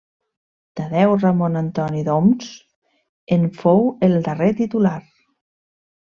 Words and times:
Tadeu 0.79 1.11
Ramon 1.23 1.59
Antoni 1.61 2.01
d'Oms 2.07 2.47
en 3.37 3.45
fou 3.61 3.85
el 4.09 4.19
darrer 4.31 4.51
titular. 4.65 4.97